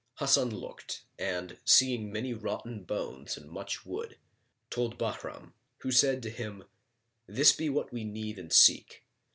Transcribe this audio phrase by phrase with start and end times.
[0.15, 4.17] Hasan looked and seeing many rotten bones and much wood,
[4.71, 6.63] told Bahram, who said to him,
[7.27, 9.05] "This be what we need and seek.